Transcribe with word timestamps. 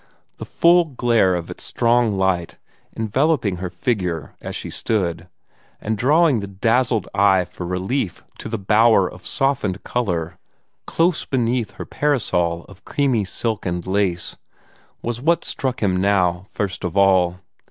The 0.37 0.45
full 0.45 0.85
glare 0.85 1.35
of 1.35 1.51
its 1.51 1.63
strong 1.63 2.13
light, 2.17 2.57
enveloping 2.97 3.57
her 3.57 3.69
figure 3.69 4.33
as 4.41 4.55
she 4.55 4.71
stood, 4.71 5.27
and 5.79 5.95
drawing 5.95 6.39
the 6.39 6.47
dazzled 6.47 7.07
eye 7.13 7.45
for 7.45 7.67
relief 7.67 8.23
to 8.39 8.49
the 8.49 8.57
bower 8.57 9.07
of 9.07 9.27
softened 9.27 9.83
color, 9.83 10.39
close 10.87 11.23
beneath 11.25 11.73
her 11.73 11.85
parasol 11.85 12.65
of 12.67 12.83
creamy 12.83 13.25
silk 13.25 13.63
and 13.63 13.85
lace, 13.85 14.37
was 15.03 15.21
what 15.21 15.45
struck 15.45 15.83
him 15.83 15.97
now 15.97 16.47
first 16.49 16.83
of 16.83 16.97
all. 16.97 17.37